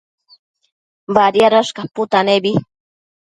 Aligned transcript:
Badiadash 1.17 1.71
caputanebi 1.77 2.53